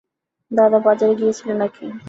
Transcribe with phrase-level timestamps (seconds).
[0.51, 1.85] দাদা, বাজারে গিয়েছিলে নাকি?